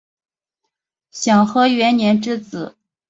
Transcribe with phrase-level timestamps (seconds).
[1.11, 2.75] 享和元年之子。